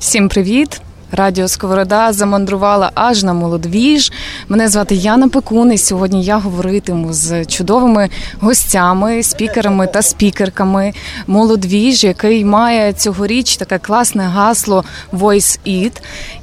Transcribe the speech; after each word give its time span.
Всім 0.00 0.28
привіт! 0.28 0.80
Радіо 1.12 1.48
Сковорода 1.48 2.12
замандрувала 2.12 2.90
аж 2.94 3.24
на 3.24 3.32
молодвіж. 3.32 4.12
Мене 4.48 4.68
звати 4.68 4.94
Яна 4.94 5.28
Пекун, 5.28 5.72
і 5.72 5.78
Сьогодні 5.78 6.24
я 6.24 6.38
говоритиму 6.38 7.12
з 7.12 7.44
чудовими 7.44 8.08
гостями, 8.40 9.22
спікерами 9.22 9.86
та 9.86 10.02
спікерками. 10.02 10.92
Молодвіж, 11.26 12.04
який 12.04 12.44
має 12.44 12.92
цьогоріч 12.92 13.56
таке 13.56 13.78
класне 13.78 14.22
гасло 14.22 14.84
Voice 15.12 15.58
It. 15.66 15.92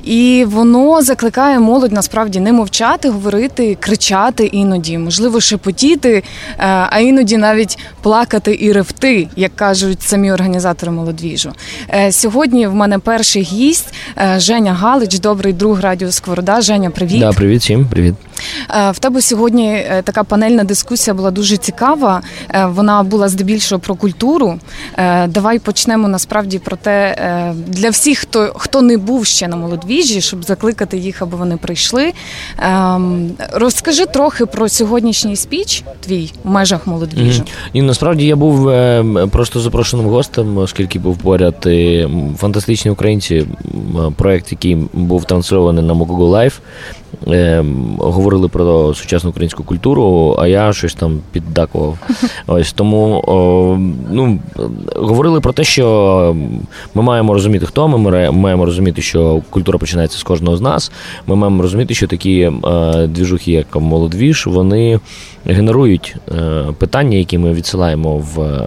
І 0.03 0.45
воно 0.47 1.01
закликає 1.01 1.59
молодь 1.59 1.91
насправді 1.91 2.39
не 2.39 2.53
мовчати, 2.53 3.09
говорити, 3.09 3.77
кричати 3.79 4.45
іноді, 4.45 4.97
можливо, 4.97 5.41
шепотіти, 5.41 6.23
е, 6.59 6.87
а 6.89 6.99
іноді 6.99 7.37
навіть 7.37 7.77
плакати 8.01 8.57
і 8.61 8.71
ревти, 8.71 9.27
як 9.35 9.55
кажуть 9.55 10.01
самі 10.01 10.31
організатори 10.31 10.91
молодвіжу. 10.91 11.53
Е, 11.93 12.11
сьогодні 12.11 12.67
в 12.67 12.75
мене 12.75 12.99
перший 12.99 13.41
гість. 13.41 13.93
Е, 14.17 14.39
Женя 14.57 14.73
Галич, 14.73 15.19
добрий 15.19 15.53
друг 15.53 15.81
радіо 15.81 16.11
Сковорода. 16.11 16.61
Женя, 16.61 16.89
привіт. 16.89 17.19
Да, 17.19 17.31
Привіт 17.31 17.61
всім, 17.61 17.85
привіт. 17.85 18.15
Е, 18.69 18.91
в 18.91 18.99
тебе 18.99 19.21
сьогодні 19.21 19.67
е, 19.67 20.01
така 20.03 20.23
панельна 20.23 20.63
дискусія 20.63 21.13
була 21.13 21.31
дуже 21.31 21.57
цікава. 21.57 22.21
Е, 22.49 22.65
вона 22.65 23.03
була 23.03 23.29
здебільшого 23.29 23.79
про 23.79 23.95
культуру. 23.95 24.59
Давай 25.27 25.59
почнемо 25.59 26.07
насправді 26.07 26.59
про 26.59 26.77
те 26.77 27.15
для 27.67 27.89
всіх, 27.89 28.19
хто 28.19 28.53
хто 28.55 28.81
не 28.81 28.97
був 28.97 29.25
ще 29.25 29.47
на 29.47 29.55
молодвіжі, 29.55 30.21
щоб 30.21 30.43
закликати 30.43 30.97
їх, 30.97 31.21
аби 31.21 31.37
вони 31.37 31.57
прийшли. 31.57 32.13
Ем, 32.59 33.31
розкажи 33.53 34.05
трохи 34.05 34.45
про 34.45 34.69
сьогоднішній 34.69 35.35
спіч 35.35 35.83
твій 35.99 36.33
в 36.43 36.49
межах 36.49 36.87
молодвіжу. 36.87 37.43
І 37.73 37.81
насправді 37.81 38.25
я 38.25 38.35
був 38.35 38.71
просто 39.31 39.59
запрошеним 39.59 40.05
гостем, 40.05 40.57
оскільки 40.57 40.99
був 40.99 41.17
поряд 41.17 41.67
фантастичні 42.37 42.91
українці. 42.91 43.45
Проект, 44.15 44.51
який 44.51 44.75
був 44.93 45.25
трансльований 45.25 45.83
на 45.83 45.93
Google 45.93 46.29
Live. 46.29 46.53
Е, 47.27 47.63
говорили 47.97 48.47
про 48.47 48.93
сучасну 48.93 49.29
українську 49.29 49.63
культуру, 49.63 50.35
а 50.39 50.47
я 50.47 50.73
щось 50.73 50.93
там 50.93 51.19
піддакував. 51.31 51.97
Ось 52.47 52.73
тому 52.73 53.23
о, 53.27 53.77
ну, 54.11 54.39
говорили 54.95 55.41
про 55.41 55.53
те, 55.53 55.63
що 55.63 56.35
ми 56.93 57.01
маємо 57.01 57.33
розуміти, 57.33 57.65
хто 57.65 57.87
ми, 57.87 58.31
маємо 58.31 58.65
розуміти, 58.65 59.01
що 59.01 59.41
культура 59.49 59.79
починається 59.79 60.17
з 60.17 60.23
кожного 60.23 60.57
з 60.57 60.61
нас. 60.61 60.91
Ми 61.27 61.35
маємо 61.35 61.61
розуміти, 61.61 61.93
що 61.93 62.07
такі 62.07 62.39
е, 62.39 62.51
двіжухи, 63.07 63.51
як 63.51 63.75
молодвіж, 63.75 64.47
вони 64.47 64.99
генерують 65.45 66.15
е, 66.31 66.65
питання, 66.77 67.17
які 67.17 67.37
ми 67.37 67.53
відсилаємо 67.53 68.17
в 68.17 68.61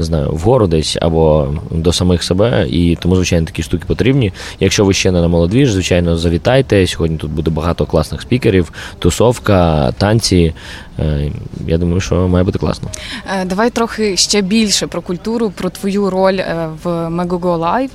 не 0.00 0.06
знаю, 0.06 0.30
вгору 0.32 0.66
десь 0.66 0.98
або 1.00 1.48
до 1.70 1.92
самих 1.92 2.22
себе. 2.22 2.66
І 2.70 2.98
тому, 3.00 3.16
звичайно, 3.16 3.46
такі 3.46 3.62
штуки 3.62 3.84
потрібні. 3.86 4.32
Якщо 4.60 4.84
ви 4.84 4.92
ще 4.92 5.10
не 5.10 5.20
на 5.20 5.28
молодвіж, 5.28 5.72
звичайно, 5.72 6.16
завітайте. 6.16 6.86
Сьогодні 6.86 7.16
тут 7.16 7.30
буде 7.30 7.50
багато 7.50 7.86
класних 7.86 8.22
спікерів, 8.22 8.72
тусовка, 8.98 9.92
танці. 9.92 10.54
Е, 11.00 11.32
я 11.66 11.78
думаю, 11.78 12.00
що 12.00 12.28
має 12.28 12.44
бути 12.44 12.58
класно. 12.58 12.88
Е, 13.40 13.44
давай 13.44 13.70
трохи 13.70 14.16
ще 14.16 14.42
більше 14.42 14.86
про 14.86 15.02
культуру, 15.02 15.50
про 15.50 15.70
твою 15.70 16.10
роль 16.10 16.34
е, 16.34 16.68
в 16.84 16.88
Megogo 16.88 17.58
Live. 17.58 17.90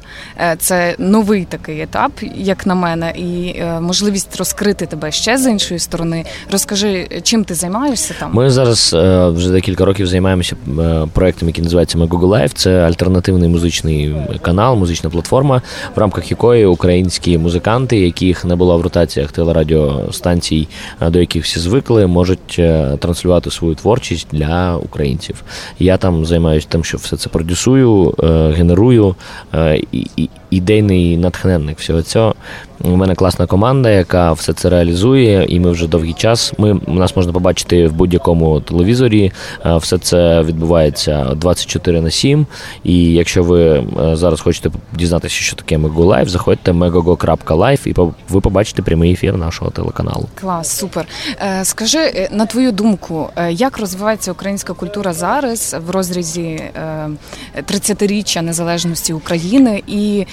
Це 0.57 0.95
новий 0.99 1.45
такий 1.45 1.81
етап, 1.81 2.11
як 2.35 2.65
на 2.65 2.75
мене, 2.75 3.13
і 3.17 3.61
можливість 3.81 4.37
розкрити 4.37 4.85
тебе 4.85 5.11
ще 5.11 5.37
з 5.37 5.51
іншої 5.51 5.79
сторони. 5.79 6.25
Розкажи, 6.51 7.07
чим 7.23 7.43
ти 7.43 7.53
займаєшся 7.53 8.13
там? 8.19 8.33
Ми 8.33 8.49
зараз 8.49 8.93
вже 9.37 9.51
декілька 9.51 9.85
років 9.85 10.07
займаємося 10.07 10.55
проектом, 11.13 11.49
який 11.49 11.63
називається 11.63 11.97
Megogo 11.97 12.27
Live. 12.27 12.51
Це 12.53 12.79
альтернативний 12.79 13.49
музичний 13.49 14.15
канал, 14.41 14.75
музична 14.75 15.09
платформа, 15.09 15.61
в 15.95 15.99
рамках 15.99 16.31
якої 16.31 16.65
українські 16.65 17.37
музиканти, 17.37 17.99
яких 17.99 18.45
не 18.45 18.55
було 18.55 18.77
в 18.77 18.81
ротаціях 18.81 19.31
телерадіостанцій, 19.31 20.67
до 21.01 21.19
яких 21.19 21.43
всі 21.43 21.59
звикли, 21.59 22.07
можуть 22.07 22.61
транслювати 22.97 23.51
свою 23.51 23.75
творчість 23.75 24.27
для 24.31 24.75
українців. 24.77 25.43
Я 25.79 25.97
там 25.97 26.25
займаюся 26.25 26.67
тим, 26.69 26.83
що 26.83 26.97
все 26.97 27.17
це 27.17 27.29
продюсую, 27.29 28.15
е, 28.23 28.53
генерую 28.57 29.15
е, 29.53 29.81
ідейний 30.49 31.17
натхненник 31.17 31.79
всього 31.79 32.01
цього. 32.01 32.35
У 32.81 32.95
мене 32.95 33.15
класна 33.15 33.45
команда, 33.45 33.89
яка 33.89 34.33
все 34.33 34.53
це 34.53 34.69
реалізує, 34.69 35.45
і 35.49 35.59
ми 35.59 35.71
вже 35.71 35.87
довгий 35.87 36.13
час. 36.13 36.53
Ми 36.57 36.79
нас 36.87 37.15
можна 37.15 37.33
побачити 37.33 37.87
в 37.87 37.93
будь-якому 37.93 38.61
телевізорі. 38.61 39.31
Е, 39.65 39.77
все 39.77 39.97
це 39.97 40.41
відбувається 40.41 41.25
24 41.35 42.01
на 42.01 42.11
7. 42.11 42.45
І 42.83 43.13
якщо 43.13 43.43
ви 43.43 43.83
зараз 44.13 44.41
хочете 44.41 44.69
дізнатися, 44.93 45.35
що 45.35 45.55
таке 45.55 45.77
Megogo 45.77 46.05
Live, 46.05 46.29
заходьте 46.29 46.71
megogo.live 46.71 47.87
і 47.87 48.13
ви 48.29 48.41
побачите 48.41 48.81
прямий 48.81 49.11
ефір 49.11 49.37
нашого 49.37 49.71
телеканалу. 49.71 50.25
Клас, 50.35 50.77
супер. 50.77 51.05
Скажи 51.63 52.29
на 52.31 52.45
твою 52.45 52.71
думку, 52.71 52.84
як 53.49 53.77
розвивається 53.77 54.31
українська 54.31 54.73
культура 54.73 55.13
зараз 55.13 55.75
в 55.85 55.89
розрізі 55.89 56.63
30-річчя 57.57 58.41
незалежності 58.41 59.13
України? 59.13 59.83
І 59.87 60.25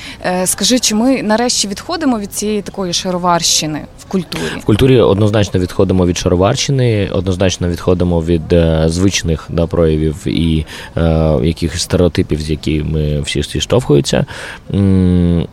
скажи, 0.45 0.79
чи 0.79 0.95
ми 0.95 1.23
нарешті 1.23 1.69
відходимо 1.69 2.19
від 2.19 2.33
цієї 2.33 2.63
такої 2.63 2.93
шароварщини 2.93 3.87
культурі? 4.13 4.43
В 4.61 4.65
культурі 4.65 5.01
однозначно 5.01 5.61
відходимо 5.61 6.07
від 6.07 6.19
шароварщини, 6.19 7.09
однозначно 7.13 7.69
відходимо 7.69 8.23
від 8.23 8.53
е, 8.53 8.85
звичних 8.87 9.47
да, 9.51 9.67
проявів 9.67 10.27
і 10.27 10.67
е, 10.97 11.03
якихось 11.43 11.83
стереотипів, 11.83 12.41
з 12.41 12.51
якими 12.51 13.21
всі 13.21 13.43
зіштовхуються. 13.43 14.27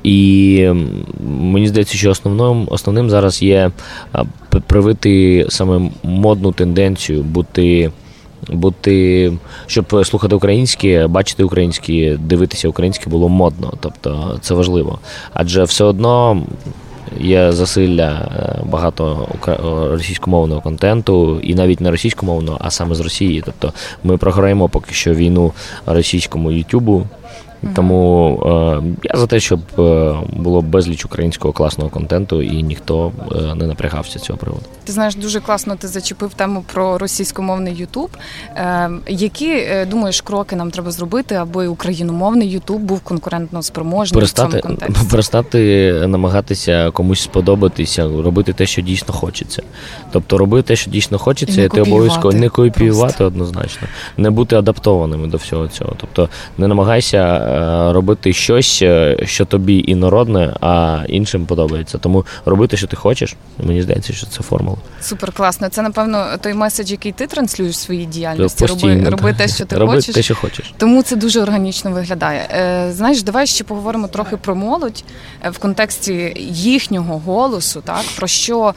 І 0.03 0.67
мені 1.27 1.67
здається, 1.67 1.97
що 1.97 2.09
основним 2.09 2.67
основним 2.71 3.09
зараз 3.09 3.41
є 3.41 3.71
е, 4.15 4.25
привити 4.67 5.45
саме 5.49 5.89
модну 6.03 6.51
тенденцію 6.51 7.23
бути 7.23 7.91
бути, 8.47 9.33
щоб 9.67 10.05
слухати 10.05 10.35
українське, 10.35 11.07
бачити 11.07 11.43
українське, 11.43 12.17
дивитися 12.19 12.69
українське 12.69 13.09
було 13.09 13.29
модно. 13.29 13.73
Тобто 13.79 14.37
це 14.41 14.53
важливо. 14.53 14.99
Адже 15.33 15.63
все 15.63 15.83
одно. 15.83 16.41
Є 17.19 17.51
засилля 17.51 18.11
е, 18.11 18.63
багато 18.65 19.27
російськомовного 19.91 20.61
контенту, 20.61 21.39
і 21.39 21.55
навіть 21.55 21.81
не 21.81 21.91
російськомовного, 21.91 22.57
а 22.61 22.71
саме 22.71 22.95
з 22.95 22.99
Росії. 22.99 23.43
Тобто 23.45 23.73
ми 24.03 24.17
програємо 24.17 24.69
поки 24.69 24.93
що 24.93 25.13
війну 25.13 25.51
російському 25.85 26.51
Ютубу, 26.51 27.07
тому 27.75 28.39
е, 28.45 29.07
я 29.13 29.19
за 29.19 29.27
те, 29.27 29.39
щоб 29.39 29.59
е, 29.79 30.15
було 30.33 30.61
безліч 30.61 31.05
українського 31.05 31.53
класного 31.53 31.89
контенту, 31.89 32.41
і 32.41 32.63
ніхто 32.63 33.11
е, 33.31 33.55
не 33.55 33.67
напрягався 33.67 34.19
цього 34.19 34.39
приводу. 34.39 34.63
Ти 34.83 34.91
знаєш, 34.91 35.15
дуже 35.15 35.39
класно 35.39 35.75
ти 35.75 35.87
зачепив 35.87 36.33
тему 36.33 36.63
про 36.73 36.97
російськомовний 36.97 37.75
Ютуб. 37.75 38.09
Е, 38.55 38.89
які 39.07 39.49
е, 39.49 39.85
думаєш 39.85 40.21
кроки 40.21 40.55
нам 40.55 40.71
треба 40.71 40.91
зробити, 40.91 41.35
аби 41.35 41.67
україномовний 41.67 42.49
Ютуб 42.49 42.81
був 42.81 42.99
конкурентно 42.99 43.63
спроможним 43.63 44.15
перестати, 44.15 44.47
в 44.57 44.61
цьому 44.61 44.63
контексті? 44.63 45.05
перестати 45.11 45.93
намагатися 46.07 46.91
комусь 46.91 47.21
сподобатися, 47.21 48.03
робити 48.03 48.53
те, 48.53 48.65
що 48.65 48.81
дійсно 48.81 49.13
хочеться. 49.13 49.63
Тобто 50.11 50.37
робити 50.37 50.67
те, 50.67 50.75
що 50.75 50.91
дійсно 50.91 51.17
хочеться, 51.17 51.63
і 51.63 51.69
ти 51.69 51.81
обов'язково 51.81 52.33
не 52.33 52.49
копіювати 52.49 53.23
однозначно, 53.23 53.87
не 54.17 54.29
бути 54.29 54.55
адаптованими 54.55 55.27
до 55.27 55.37
всього 55.37 55.67
цього. 55.67 55.93
Тобто 55.97 56.29
не 56.57 56.67
намагайся. 56.67 57.45
Е, 57.49 57.93
робити 57.93 58.33
щось, 58.33 58.79
е, 58.81 59.17
що 59.25 59.45
тобі 59.45 59.83
інородне, 59.87 60.53
а 60.61 61.03
іншим 61.07 61.45
подобається. 61.45 61.97
Тому 61.97 62.25
робити, 62.45 62.77
що 62.77 62.87
ти 62.87 62.95
хочеш. 62.95 63.35
Мені 63.57 63.81
здається, 63.81 64.13
що 64.13 64.27
це 64.27 64.43
формула. 64.43 64.77
Супер 65.01 65.31
класно. 65.31 65.69
Це 65.69 65.81
напевно 65.81 66.25
той 66.41 66.53
меседж, 66.53 66.91
який 66.91 67.11
ти 67.11 67.27
транслюєш 67.27 67.75
в 67.75 67.79
своїй 67.79 68.05
діяльності. 68.05 68.65
Роби, 68.65 69.09
роби 69.09 69.33
те, 69.33 69.47
що 69.47 69.65
ти 69.65 69.77
роби 69.77 69.95
хочеш. 69.95 70.15
те, 70.15 70.21
що 70.21 70.35
хочеш. 70.35 70.73
Тому 70.77 71.03
це 71.03 71.15
дуже 71.15 71.41
органічно 71.41 71.91
виглядає. 71.91 72.47
Е, 72.51 72.91
Знаєш, 72.91 73.23
давай 73.23 73.47
ще 73.47 73.63
поговоримо 73.63 74.07
трохи 74.07 74.37
про 74.37 74.55
молодь 74.55 75.03
в 75.51 75.57
контексті 75.57 76.33
їхнього 76.51 77.19
голосу, 77.19 77.81
так 77.85 78.03
про 78.17 78.27
що 78.27 78.73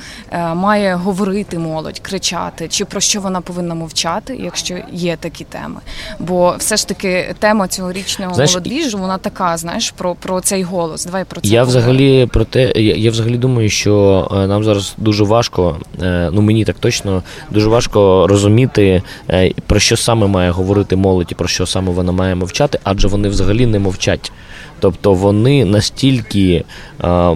має 0.54 0.94
говорити 0.94 1.58
молодь, 1.58 1.98
кричати, 1.98 2.68
чи 2.68 2.84
про 2.84 3.00
що 3.00 3.20
вона 3.20 3.40
повинна 3.40 3.74
мовчати, 3.74 4.36
якщо 4.40 4.78
є 4.92 5.16
такі 5.16 5.44
теми. 5.44 5.80
Бо 6.18 6.54
все 6.58 6.76
ж 6.76 6.88
таки 6.88 7.34
тема 7.38 7.68
цьогорічного 7.68 8.34
Знаєш, 8.34 8.52
молодвіжу, 8.70 8.98
вона 8.98 9.18
така, 9.18 9.56
знаєш, 9.56 9.90
про 9.90 10.14
про 10.14 10.40
цей 10.40 10.62
голос. 10.62 11.04
Давай 11.04 11.24
про 11.24 11.40
це. 11.40 11.48
Я 11.48 11.64
взагалі 11.64 12.26
про 12.26 12.44
те, 12.44 12.72
я, 12.76 12.94
я 12.94 13.10
взагалі 13.10 13.36
думаю, 13.36 13.70
що 13.70 14.28
е, 14.32 14.46
нам 14.46 14.64
зараз 14.64 14.94
дуже 14.98 15.24
важко, 15.24 15.76
е, 16.02 16.30
ну 16.32 16.42
мені 16.42 16.64
так 16.64 16.76
точно 16.78 17.22
дуже 17.50 17.68
важко 17.68 18.26
розуміти, 18.26 19.02
е, 19.30 19.52
про 19.66 19.80
що 19.80 19.96
саме 19.96 20.26
має 20.26 20.50
говорити 20.50 20.96
молодь 20.96 21.28
і 21.30 21.34
про 21.34 21.48
що 21.48 21.66
саме 21.66 21.92
вона 21.92 22.12
має 22.12 22.34
мовчати, 22.34 22.78
адже 22.84 23.08
вони 23.08 23.28
взагалі 23.28 23.66
не 23.66 23.78
мовчать. 23.78 24.32
Тобто 24.80 25.14
вони 25.14 25.64
настільки 25.64 26.64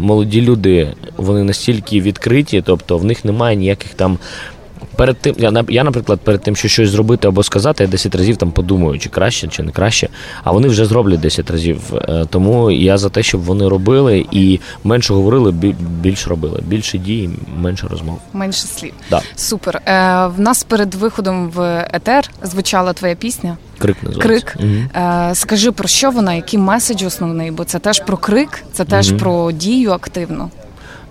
молоді 0.00 0.42
люди, 0.42 0.88
вони 1.16 1.44
настільки 1.44 2.00
відкриті, 2.00 2.62
тобто 2.66 2.98
в 2.98 3.04
них 3.04 3.24
немає 3.24 3.56
ніяких 3.56 3.94
там 3.94 4.18
перед 4.96 5.18
тим, 5.18 5.34
я, 5.38 5.64
я, 5.68 5.84
наприклад, 5.84 6.20
перед 6.20 6.42
тим, 6.42 6.56
що 6.56 6.68
щось 6.68 6.90
зробити 6.90 7.28
або 7.28 7.42
сказати, 7.42 7.84
я 7.84 7.90
10 7.90 8.14
разів 8.14 8.36
там 8.36 8.50
подумаю, 8.52 8.98
чи 8.98 9.08
краще, 9.08 9.48
чи 9.48 9.62
не 9.62 9.72
краще. 9.72 10.08
А 10.44 10.52
вони 10.52 10.68
вже 10.68 10.86
зроблять 10.86 11.20
10 11.20 11.50
разів. 11.50 11.80
Е, 11.94 12.26
тому 12.30 12.70
я 12.70 12.98
за 12.98 13.08
те, 13.08 13.22
щоб 13.22 13.42
вони 13.42 13.68
робили 13.68 14.26
і 14.30 14.60
менше 14.84 15.14
говорили, 15.14 15.52
більше 16.00 16.30
робили. 16.30 16.60
Більше 16.66 16.98
дій, 16.98 17.30
менше 17.56 17.86
розмов. 17.90 18.18
Менше 18.32 18.66
слів. 18.66 18.92
Да. 19.10 19.20
Супер. 19.36 19.76
Е, 19.76 20.26
В 20.26 20.40
нас 20.40 20.64
перед 20.64 20.94
виходом 20.94 21.50
в 21.50 21.88
етер 21.92 22.30
звучала 22.42 22.92
твоя 22.92 23.14
пісня. 23.14 23.56
Крик 23.78 23.96
називається. 24.02 24.46
Крик. 24.46 24.56
Угу. 24.60 25.02
Е, 25.04 25.34
Скажи 25.34 25.72
про 25.72 25.88
що 25.88 26.10
вона, 26.10 26.34
який 26.34 26.58
меседж 26.58 27.02
основний? 27.02 27.50
Бо 27.50 27.64
це 27.64 27.78
теж 27.78 28.00
про 28.00 28.16
крик, 28.16 28.64
це 28.72 28.84
теж 28.84 29.10
угу. 29.10 29.18
про 29.18 29.52
дію 29.52 29.92
активну. 29.92 30.50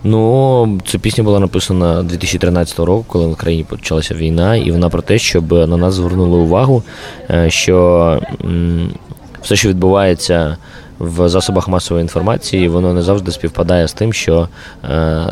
Ну, 0.08 0.80
ця 0.86 0.98
пісня 0.98 1.24
була 1.24 1.40
написана 1.40 2.02
2013 2.02 2.78
року, 2.78 3.04
коли 3.08 3.26
в 3.26 3.36
країні 3.36 3.64
почалася 3.68 4.14
війна, 4.14 4.56
і 4.56 4.70
вона 4.70 4.88
про 4.88 5.02
те, 5.02 5.18
щоб 5.18 5.52
на 5.52 5.76
нас 5.76 5.94
звернули 5.94 6.38
увагу, 6.38 6.82
е, 7.30 7.50
що 7.50 8.22
все, 9.42 9.56
що 9.56 9.68
відбувається 9.68 10.56
в 10.98 11.28
засобах 11.28 11.68
масової 11.68 12.02
інформації, 12.02 12.68
воно 12.68 12.92
не 12.92 13.02
завжди 13.02 13.32
співпадає 13.32 13.88
з 13.88 13.92
тим, 13.92 14.12
що 14.12 14.48
е, 14.84 15.26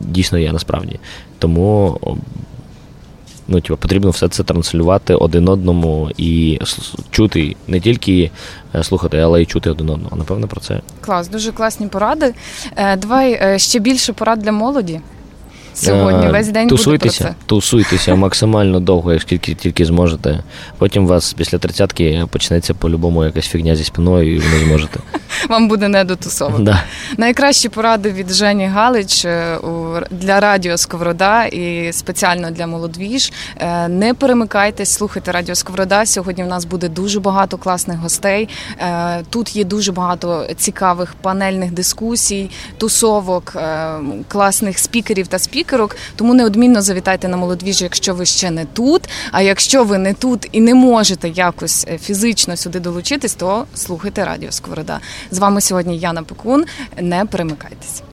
дійсно 0.00 0.38
є 0.38 0.52
насправді. 0.52 0.98
Тому 1.38 1.98
ну, 3.48 3.60
типу, 3.60 3.76
потрібно 3.76 4.10
все 4.10 4.28
це 4.28 4.42
транслювати 4.42 5.14
один 5.14 5.48
одному 5.48 6.10
і 6.16 6.60
чути 7.10 7.56
не 7.68 7.80
тільки 7.80 8.30
слухати, 8.82 9.18
але 9.18 9.42
й 9.42 9.46
чути 9.46 9.70
один 9.70 9.90
одного. 9.90 10.16
Напевно, 10.16 10.48
про 10.48 10.60
це. 10.60 10.80
Клас, 11.00 11.28
дуже 11.28 11.52
класні 11.52 11.86
поради. 11.86 12.34
Е, 12.76 12.96
давай 12.96 13.32
е, 13.32 13.58
ще 13.58 13.78
більше 13.78 14.12
порад 14.12 14.38
для 14.38 14.52
молоді. 14.52 15.00
Сьогодні 15.74 16.28
весь 16.28 16.48
день 16.48 16.68
тусуйтеся, 16.68 17.24
буде 17.24 17.30
про 17.30 17.40
це. 17.40 17.46
тусуйтеся 17.46 18.14
максимально 18.26 18.80
довго, 18.80 19.12
як 19.12 19.22
скільки 19.22 19.54
тільки 19.54 19.84
зможете. 19.84 20.42
Потім 20.78 21.04
у 21.04 21.06
вас 21.06 21.32
після 21.32 21.58
тридцятки 21.58 22.26
почнеться 22.30 22.74
по-любому 22.74 23.24
якась 23.24 23.46
фігня 23.46 23.76
зі 23.76 23.84
спиною, 23.84 24.34
і 24.34 24.38
ви 24.38 24.58
не 24.58 24.64
зможете. 24.64 25.00
Вам 25.48 25.68
буде 25.68 25.88
не 25.88 26.04
дотусовано. 26.04 26.64
Да. 26.64 26.82
Найкращі 27.16 27.68
поради 27.68 28.12
від 28.12 28.30
Жені 28.30 28.66
Галич 28.66 29.24
е, 29.24 29.58
для 30.10 30.40
радіо 30.40 30.78
Сковорода 30.78 31.44
і 31.44 31.92
спеціально 31.92 32.50
для 32.50 32.66
молодвіж. 32.66 33.32
Е, 33.56 33.88
не 33.88 34.14
перемикайтесь, 34.14 34.92
слухайте 34.92 35.32
Радіо 35.32 35.54
Сковорода. 35.54 36.06
Сьогодні 36.06 36.44
в 36.44 36.46
нас 36.46 36.64
буде 36.64 36.88
дуже 36.88 37.20
багато 37.20 37.58
класних 37.58 37.98
гостей. 37.98 38.48
Е, 38.78 39.22
тут 39.30 39.56
є 39.56 39.64
дуже 39.64 39.92
багато 39.92 40.46
цікавих 40.56 41.14
панельних 41.14 41.72
дискусій, 41.72 42.50
тусовок, 42.78 43.56
класних 44.28 44.78
спікерів 44.78 45.26
та 45.26 45.38
спікерок. 45.38 45.96
Тому 46.16 46.34
неодмінно 46.34 46.82
завітайте 46.82 47.28
на 47.28 47.36
молодвіж, 47.36 47.82
якщо 47.82 48.14
ви 48.14 48.26
ще 48.26 48.50
не 48.50 48.64
тут. 48.64 49.08
А 49.32 49.42
якщо 49.42 49.84
ви 49.84 49.98
не 49.98 50.14
тут 50.14 50.48
і 50.52 50.60
не 50.60 50.74
можете 50.74 51.28
якось 51.28 51.86
фізично 52.02 52.56
сюди 52.56 52.80
долучитись, 52.80 53.34
то 53.34 53.64
слухайте 53.74 54.24
Радіо 54.24 54.52
Сковорода. 54.52 55.00
З 55.30 55.38
вами 55.38 55.60
сьогодні 55.60 55.98
Яна 55.98 56.22
Пекун. 56.22 56.64
Не 57.00 57.24
перемикайтесь. 57.24 58.02